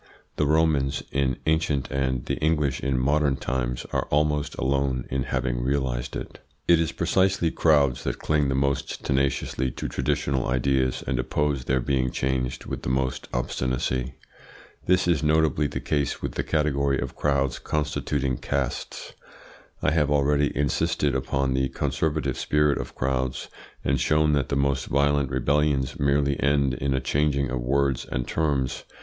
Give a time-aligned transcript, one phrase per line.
[0.37, 5.61] The Romans in ancient and the English in modern times are almost alone in having
[5.61, 6.39] realised it.
[6.67, 11.79] It is precisely crowds that cling the most tenaciously to traditional ideas and oppose their
[11.81, 14.15] being changed with the most obstinacy.
[14.87, 19.13] This is notably the case with the category of crowds constituting castes.
[19.83, 23.49] I have already insisted upon the conservative spirit of crowds,
[23.85, 28.27] and shown that the most violent rebellions merely end in a changing of words and
[28.27, 28.83] terms.